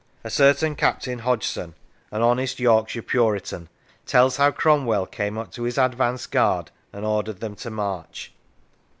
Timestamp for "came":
5.05-5.37